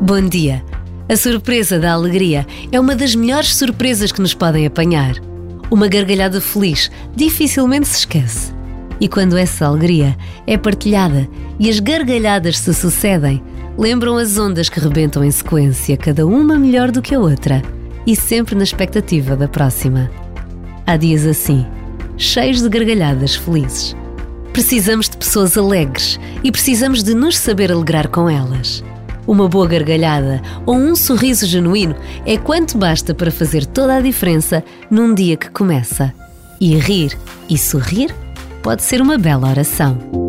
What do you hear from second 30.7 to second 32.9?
um sorriso genuíno é quanto